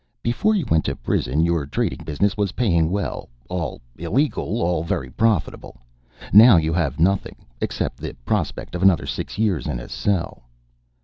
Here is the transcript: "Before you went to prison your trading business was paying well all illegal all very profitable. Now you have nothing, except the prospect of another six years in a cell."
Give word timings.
"Before 0.23 0.55
you 0.55 0.65
went 0.67 0.85
to 0.85 0.95
prison 0.95 1.45
your 1.45 1.67
trading 1.67 2.03
business 2.03 2.35
was 2.35 2.53
paying 2.53 2.89
well 2.89 3.29
all 3.49 3.81
illegal 3.99 4.59
all 4.63 4.83
very 4.83 5.11
profitable. 5.11 5.79
Now 6.33 6.57
you 6.57 6.73
have 6.73 6.99
nothing, 6.99 7.35
except 7.61 7.97
the 7.97 8.13
prospect 8.25 8.73
of 8.73 8.81
another 8.81 9.05
six 9.05 9.37
years 9.37 9.67
in 9.67 9.79
a 9.79 9.87
cell." 9.87 10.41